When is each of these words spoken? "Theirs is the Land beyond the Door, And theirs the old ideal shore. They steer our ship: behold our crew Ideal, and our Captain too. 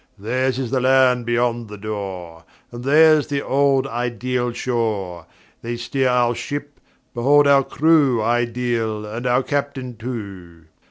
"Theirs 0.17 0.57
is 0.57 0.71
the 0.71 0.79
Land 0.79 1.27
beyond 1.27 1.67
the 1.67 1.77
Door, 1.77 2.45
And 2.71 2.83
theirs 2.83 3.27
the 3.27 3.43
old 3.43 3.85
ideal 3.85 4.51
shore. 4.51 5.27
They 5.61 5.77
steer 5.77 6.09
our 6.09 6.33
ship: 6.33 6.79
behold 7.13 7.45
our 7.45 7.63
crew 7.63 8.19
Ideal, 8.23 9.05
and 9.05 9.27
our 9.27 9.43
Captain 9.43 9.95
too. 9.97 10.65